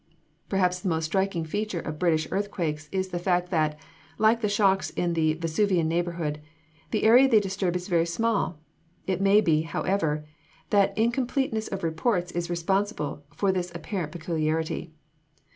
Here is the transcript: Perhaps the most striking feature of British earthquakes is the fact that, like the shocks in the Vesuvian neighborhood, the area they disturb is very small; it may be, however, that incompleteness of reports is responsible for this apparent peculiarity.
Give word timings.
Perhaps 0.49 0.79
the 0.79 0.89
most 0.89 1.05
striking 1.05 1.45
feature 1.45 1.79
of 1.79 1.99
British 1.99 2.27
earthquakes 2.31 2.89
is 2.91 3.09
the 3.09 3.19
fact 3.19 3.51
that, 3.51 3.79
like 4.17 4.41
the 4.41 4.49
shocks 4.49 4.89
in 4.89 5.13
the 5.13 5.35
Vesuvian 5.35 5.87
neighborhood, 5.87 6.41
the 6.89 7.03
area 7.03 7.29
they 7.29 7.39
disturb 7.39 7.75
is 7.75 7.87
very 7.87 8.07
small; 8.07 8.57
it 9.05 9.21
may 9.21 9.41
be, 9.41 9.61
however, 9.61 10.25
that 10.71 10.97
incompleteness 10.97 11.67
of 11.67 11.83
reports 11.83 12.31
is 12.31 12.49
responsible 12.49 13.21
for 13.35 13.51
this 13.51 13.71
apparent 13.75 14.11
peculiarity. 14.11 14.91